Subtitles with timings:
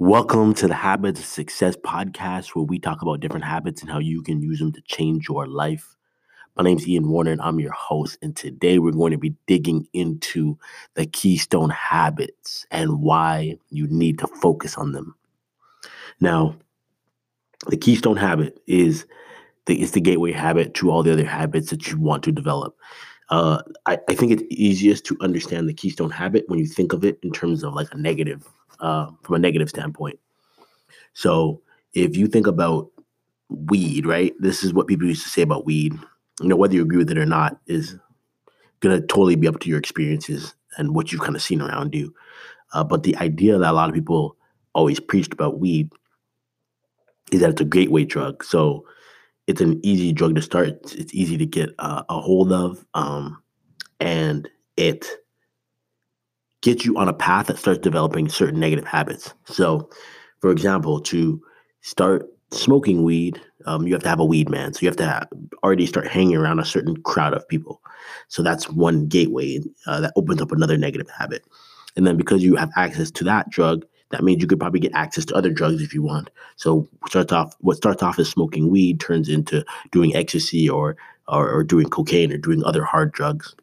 [0.00, 4.00] Welcome to the Habits of Success podcast, where we talk about different habits and how
[4.00, 5.94] you can use them to change your life.
[6.56, 8.18] My name is Ian Warner, and I'm your host.
[8.20, 10.58] And today we're going to be digging into
[10.94, 15.14] the keystone habits and why you need to focus on them.
[16.20, 16.56] Now,
[17.68, 19.06] the keystone habit is
[19.66, 22.76] the, is the gateway habit to all the other habits that you want to develop.
[23.30, 27.04] Uh, I, I think it's easiest to understand the keystone habit when you think of
[27.04, 28.44] it in terms of like a negative
[28.80, 30.18] uh, from a negative standpoint.
[31.12, 32.90] So if you think about
[33.48, 34.34] weed, right?
[34.40, 35.94] This is what people used to say about weed.
[36.40, 37.96] You know, whether you agree with it or not is
[38.80, 42.12] gonna totally be up to your experiences and what you've kind of seen around you.
[42.72, 44.36] Uh, but the idea that a lot of people
[44.74, 45.90] always preached about weed
[47.30, 48.42] is that it's a gateway drug.
[48.42, 48.84] So
[49.46, 50.68] it's an easy drug to start.
[50.68, 53.40] It's, it's easy to get uh, a hold of, um,
[54.00, 55.06] and it
[56.64, 59.34] get you on a path that starts developing certain negative habits.
[59.44, 59.90] So,
[60.40, 61.40] for example, to
[61.82, 64.72] start smoking weed, um, you have to have a weed man.
[64.72, 65.28] So you have to have,
[65.62, 67.82] already start hanging around a certain crowd of people.
[68.28, 71.44] So that's one gateway uh, that opens up another negative habit.
[71.96, 74.94] And then because you have access to that drug, that means you could probably get
[74.94, 76.30] access to other drugs if you want.
[76.56, 80.96] So starts off what starts off as smoking weed turns into doing ecstasy or
[81.28, 83.54] or, or doing cocaine or doing other hard drugs.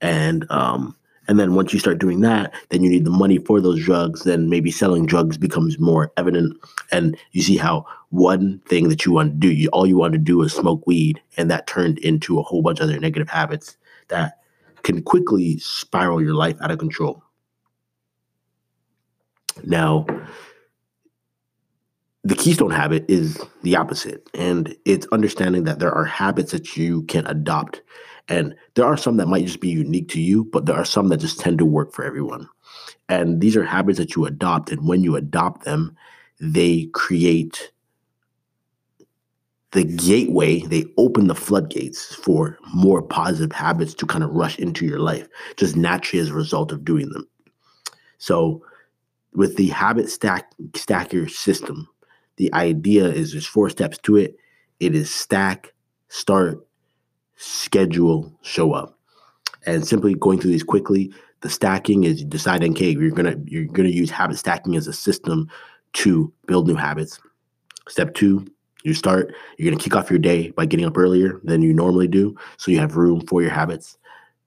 [0.00, 0.96] And um,
[1.28, 4.24] and then once you start doing that, then you need the money for those drugs.
[4.24, 6.56] Then maybe selling drugs becomes more evident.
[6.92, 10.12] And you see how one thing that you want to do, you, all you want
[10.12, 11.20] to do is smoke weed.
[11.36, 13.76] And that turned into a whole bunch of other negative habits
[14.08, 14.38] that
[14.82, 17.22] can quickly spiral your life out of control.
[19.64, 20.06] Now,
[22.22, 24.28] the keystone habit is the opposite.
[24.34, 27.80] And it's understanding that there are habits that you can adopt
[28.28, 31.08] and there are some that might just be unique to you, but there are some
[31.08, 32.48] that just tend to work for everyone.
[33.08, 34.70] And these are habits that you adopt.
[34.70, 35.94] And when you adopt them,
[36.40, 37.70] they create
[39.72, 44.86] the gateway, they open the floodgates for more positive habits to kind of rush into
[44.86, 45.26] your life,
[45.56, 47.28] just naturally as a result of doing them.
[48.18, 48.62] So,
[49.32, 51.88] with the habit stack stacker system,
[52.36, 54.36] the idea is there's four steps to it.
[54.78, 55.74] It is stack,
[56.08, 56.64] start,
[57.36, 58.98] schedule, show up.
[59.66, 63.88] And simply going through these quickly, the stacking is deciding, okay, you're gonna you're gonna
[63.88, 65.48] use habit stacking as a system
[65.94, 67.20] to build new habits.
[67.88, 68.46] Step two,
[68.82, 72.08] you start, you're gonna kick off your day by getting up earlier than you normally
[72.08, 72.36] do.
[72.56, 73.98] So you have room for your habits.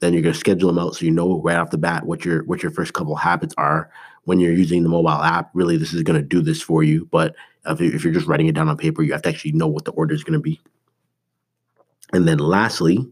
[0.00, 2.44] Then you're gonna schedule them out so you know right off the bat what your
[2.44, 3.90] what your first couple habits are.
[4.24, 7.06] When you're using the mobile app, really this is gonna do this for you.
[7.10, 7.34] But
[7.66, 9.92] if you're just writing it down on paper, you have to actually know what the
[9.92, 10.60] order is gonna be.
[12.12, 13.06] And then lastly,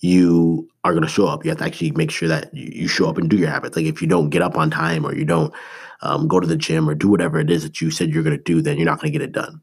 [0.00, 1.44] you are going to show up.
[1.44, 3.76] You have to actually make sure that you show up and do your habits.
[3.76, 5.52] Like if you don't get up on time or you don't
[6.02, 8.36] um, go to the gym or do whatever it is that you said you're going
[8.36, 9.62] to do, then you're not going to get it done.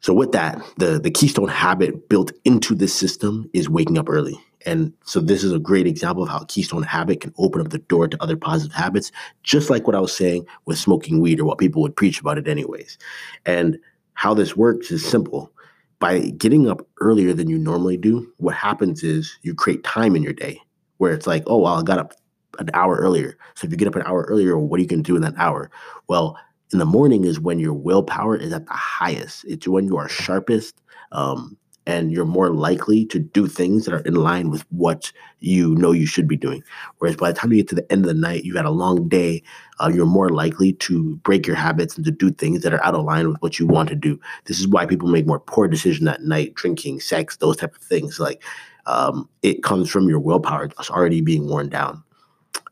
[0.00, 4.38] So with that, the the keystone habit built into this system is waking up early.
[4.64, 7.78] And so this is a great example of how keystone habit can open up the
[7.78, 9.12] door to other positive habits,
[9.44, 12.38] just like what I was saying with smoking weed or what people would preach about
[12.38, 12.98] it anyways.
[13.46, 13.78] And
[14.14, 15.52] how this works is simple
[15.98, 20.22] by getting up earlier than you normally do, what happens is you create time in
[20.22, 20.60] your day
[20.98, 22.12] where it's like, oh, well, I got up
[22.58, 23.36] an hour earlier.
[23.54, 25.22] So if you get up an hour earlier, what are you going to do in
[25.22, 25.70] that hour?
[26.08, 26.38] Well,
[26.72, 29.44] in the morning is when your willpower is at the highest.
[29.46, 30.80] It's when you are sharpest.
[31.12, 35.74] Um, and you're more likely to do things that are in line with what you
[35.76, 36.62] know you should be doing.
[36.98, 38.70] Whereas by the time you get to the end of the night, you've had a
[38.70, 39.42] long day,
[39.80, 42.94] uh, you're more likely to break your habits and to do things that are out
[42.94, 44.18] of line with what you want to do.
[44.46, 47.82] This is why people make more poor decisions at night, drinking, sex, those type of
[47.82, 48.18] things.
[48.18, 48.42] Like
[48.86, 52.02] um, it comes from your willpower just already being worn down.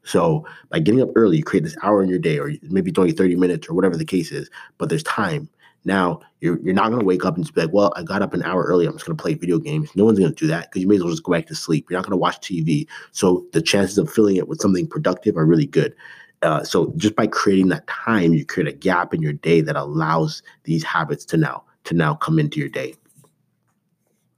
[0.03, 2.99] So by getting up early, you create this hour in your day, or maybe it's
[2.99, 5.49] only 30 minutes or whatever the case is, but there's time
[5.85, 8.35] now you're you're not gonna wake up and just be like, well, I got up
[8.35, 8.87] an hour early.
[8.87, 9.91] I'm just gonna play video games.
[9.95, 11.87] No one's gonna do that because you may as well just go back to sleep.
[11.89, 12.87] You're not gonna watch TV.
[13.13, 15.95] So the chances of filling it with something productive are really good.
[16.43, 19.77] Uh, so just by creating that time, you create a gap in your day that
[19.77, 22.95] allows these habits to now to now come into your day.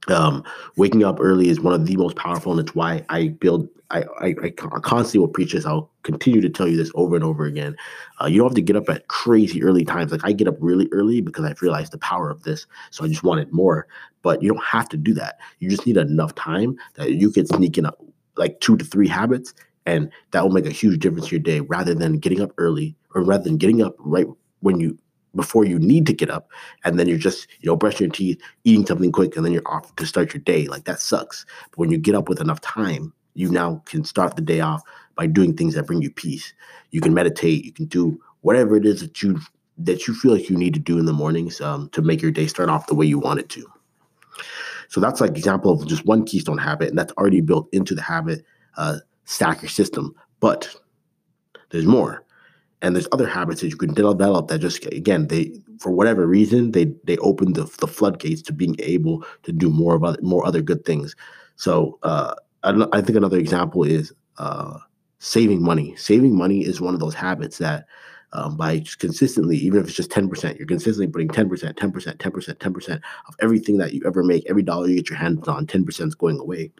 [0.09, 0.43] Um,
[0.75, 3.67] waking up early is one of the most powerful, and it's why I build.
[3.89, 5.65] I, I, I constantly will preach this.
[5.65, 7.75] I'll continue to tell you this over and over again.
[8.21, 10.11] Uh, you don't have to get up at crazy early times.
[10.11, 12.65] Like I get up really early because I've realized the power of this.
[12.91, 13.87] So I just wanted more.
[14.23, 15.39] But you don't have to do that.
[15.59, 17.93] You just need enough time that you can sneak in a,
[18.35, 19.53] like two to three habits,
[19.85, 21.61] and that will make a huge difference to your day.
[21.61, 24.27] Rather than getting up early, or rather than getting up right
[24.59, 24.97] when you
[25.35, 26.49] before you need to get up
[26.83, 29.67] and then you're just you know brushing your teeth eating something quick and then you're
[29.67, 32.61] off to start your day like that sucks but when you get up with enough
[32.61, 34.81] time you now can start the day off
[35.15, 36.53] by doing things that bring you peace.
[36.91, 39.39] You can meditate, you can do whatever it is that you
[39.79, 42.31] that you feel like you need to do in the mornings um, to make your
[42.31, 43.63] day start off the way you want it to.
[44.89, 48.01] So that's like example of just one keystone habit, and that's already built into the
[48.01, 48.43] habit
[48.75, 50.15] uh, stacker system.
[50.39, 50.75] But
[51.69, 52.23] there's more,
[52.81, 56.71] and there's other habits that you can develop that just again they for whatever reason
[56.71, 60.45] they they open the, the floodgates to being able to do more of other, more
[60.45, 61.15] other good things.
[61.55, 64.77] So uh, I, I think another example is uh,
[65.19, 65.95] saving money.
[65.95, 67.85] Saving money is one of those habits that
[68.33, 73.01] um, by consistently, even if it's just 10%, you're consistently putting 10%, 10%, 10%, 10%
[73.27, 76.15] of everything that you ever make, every dollar you get your hands on, 10% is
[76.15, 76.71] going away.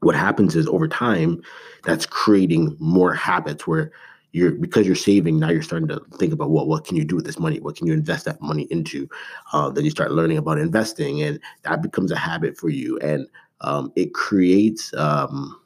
[0.00, 1.42] What happens is over time,
[1.84, 3.92] that's creating more habits where
[4.32, 7.16] you're because you're saving now you're starting to think about what what can you do
[7.16, 9.08] with this money what can you invest that money into
[9.52, 13.26] uh, then you start learning about investing and that becomes a habit for you and
[13.60, 15.58] um, it creates um,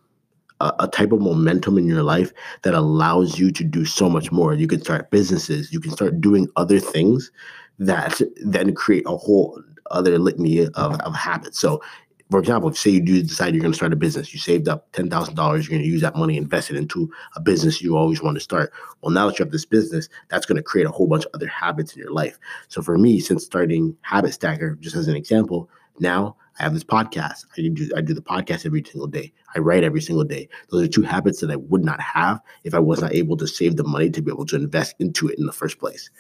[0.61, 2.33] a, a, type of momentum in your life
[2.63, 4.55] that allows you to do so much more.
[4.55, 7.31] You can start businesses, you can start doing other things
[7.79, 11.59] that then create a whole other litany of, of habits.
[11.59, 11.83] So,
[12.31, 14.91] for example, say you do decide you're going to start a business, you saved up
[14.93, 17.97] ten thousand dollars, you're going to use that money, invest it into a business you
[17.97, 18.73] always want to start.
[19.01, 21.31] Well, now that you have this business, that's going to create a whole bunch of
[21.35, 22.39] other habits in your life.
[22.69, 25.71] So, for me, since starting Habit Stacker, just as an example,
[26.01, 27.45] now I have this podcast.
[27.57, 29.33] I do, I do the podcast every single day.
[29.55, 30.49] I write every single day.
[30.71, 33.47] Those are two habits that I would not have if I was not able to
[33.47, 36.11] save the money to be able to invest into it in the first place.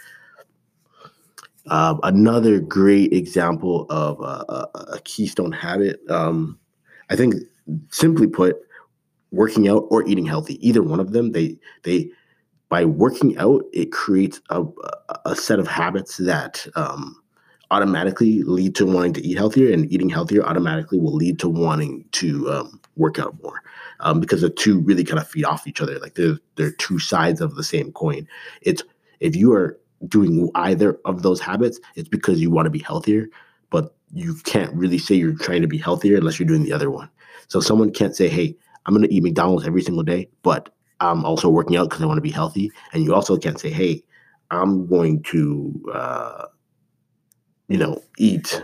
[1.68, 6.58] Uh, another great example of a, a, a keystone habit, um,
[7.10, 7.34] I think,
[7.90, 8.56] simply put,
[9.32, 10.66] working out or eating healthy.
[10.66, 12.10] Either one of them, they they
[12.68, 14.64] by working out, it creates a,
[15.24, 17.20] a set of habits that um,
[17.70, 22.04] automatically lead to wanting to eat healthier, and eating healthier automatically will lead to wanting
[22.12, 23.62] to um, work out more.
[24.00, 25.98] Um, because the two really kind of feed off each other.
[25.98, 28.28] Like they're they're two sides of the same coin.
[28.62, 28.82] It's
[29.20, 29.78] if you are
[30.08, 33.28] doing either of those habits, it's because you want to be healthier,
[33.70, 36.90] but you can't really say you're trying to be healthier unless you're doing the other
[36.90, 37.08] one.
[37.48, 40.70] So someone can't say, "Hey, I'm going to eat McDonald's every single day, but
[41.00, 43.70] I'm also working out because I want to be healthy." And you also can't say,
[43.70, 44.02] "Hey,
[44.50, 46.46] I'm going to uh,
[47.68, 48.62] you know, eat,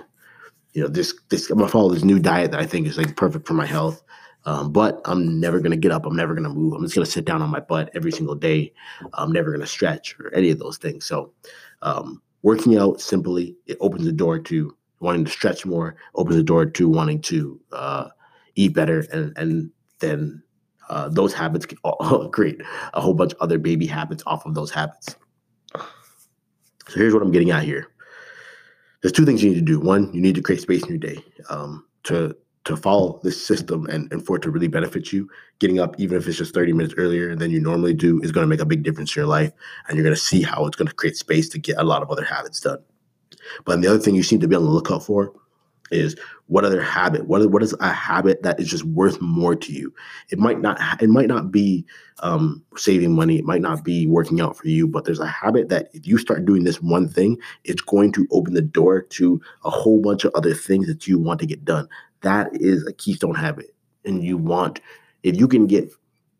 [0.74, 3.16] you know, this this I'm gonna follow this new diet that I think is like
[3.16, 4.02] perfect for my health.
[4.44, 6.04] Um, but I'm never gonna get up.
[6.04, 6.74] I'm never gonna move.
[6.74, 8.72] I'm just gonna sit down on my butt every single day.
[9.14, 11.04] I'm never gonna stretch or any of those things.
[11.04, 11.32] So,
[11.82, 16.42] um, working out simply it opens the door to wanting to stretch more, opens the
[16.42, 18.08] door to wanting to uh,
[18.56, 20.42] eat better, and and then
[20.88, 21.78] uh, those habits can
[22.32, 22.60] create
[22.94, 25.16] a whole bunch of other baby habits off of those habits.
[25.76, 27.92] So here's what I'm getting at here
[29.02, 29.80] there's two things you need to do.
[29.80, 33.86] One, you need to create space in your day um, to to follow this system
[33.86, 35.28] and, and for it to really benefit you.
[35.58, 38.44] Getting up, even if it's just 30 minutes earlier than you normally do, is going
[38.44, 39.52] to make a big difference in your life.
[39.88, 42.02] And you're going to see how it's going to create space to get a lot
[42.02, 42.78] of other habits done.
[43.64, 45.32] But the other thing you seem to be on the lookout for
[45.92, 46.16] is
[46.46, 49.92] what other habit what, what is a habit that is just worth more to you?
[50.30, 51.84] It might not it might not be
[52.20, 55.68] um, saving money it might not be working out for you but there's a habit
[55.70, 59.40] that if you start doing this one thing it's going to open the door to
[59.64, 61.88] a whole bunch of other things that you want to get done.
[62.20, 63.74] That is a keystone habit
[64.04, 64.80] and you want
[65.22, 65.90] if you can get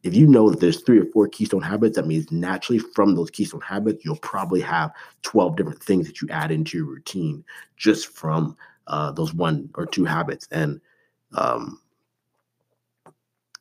[0.03, 3.31] if you know that there's three or four keystone habits, that means naturally from those
[3.31, 4.91] keystone habits, you'll probably have
[5.23, 7.45] 12 different things that you add into your routine
[7.77, 8.57] just from
[8.93, 10.47] uh, those one or two habits.
[10.53, 10.81] And
[11.35, 11.81] um,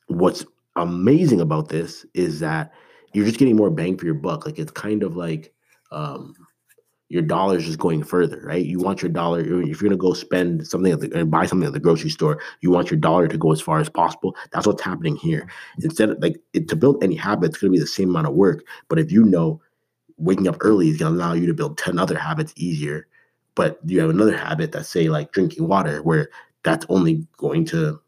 [0.06, 0.44] what's
[0.76, 2.72] amazing about this is that
[3.14, 4.44] you're just getting more bang for your buck.
[4.44, 5.52] Like it's kind of like
[5.90, 6.34] um,
[7.08, 8.64] your dollar is just going further, right?
[8.64, 11.66] You want your dollar, if you're gonna go spend something at the, and buy something
[11.66, 14.36] at the grocery store, you want your dollar to go as far as possible.
[14.52, 15.48] That's what's happening here.
[15.82, 18.34] Instead of like it, to build any habit, it's gonna be the same amount of
[18.34, 18.64] work.
[18.88, 19.62] But if you know
[20.18, 23.06] waking up early is gonna allow you to build 10 other habits easier
[23.54, 26.28] but you have another habit that say like drinking water where
[26.62, 28.00] that's only going to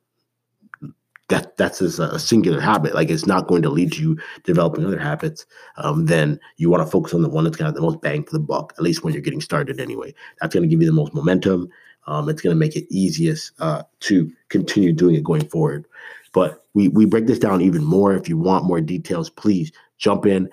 [1.29, 4.85] that that's a, a singular habit like it's not going to lead to you developing
[4.85, 5.47] other habits
[5.79, 8.33] um, then you want to focus on the one that's got the most bang for
[8.33, 10.15] the buck at least when you're getting started anyway.
[10.41, 11.71] That's going to give you the most momentum
[12.07, 15.87] um, it's going to make it easiest uh, to continue doing it going forward.
[16.35, 18.13] But we we break this down even more.
[18.15, 20.51] If you want more details please jump in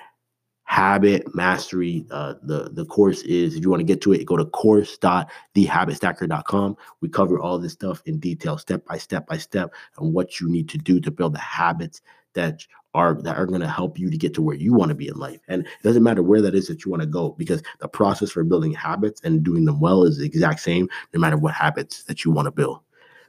[0.71, 2.05] habit mastery.
[2.11, 6.77] Uh, the the course is if you want to get to it, go to course.thehabitstacker.com.
[7.01, 10.49] We cover all this stuff in detail, step by step by step, and what you
[10.49, 12.01] need to do to build the habits
[12.35, 14.95] that are that are going to help you to get to where you want to
[14.95, 15.41] be in life.
[15.49, 18.31] And it doesn't matter where that is that you want to go because the process
[18.31, 22.05] for building habits and doing them well is the exact same no matter what habits
[22.05, 22.79] that you want to build.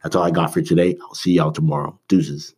[0.04, 0.96] That's all I got for today.
[1.02, 1.98] I'll see y'all tomorrow.
[2.06, 2.54] Deuces.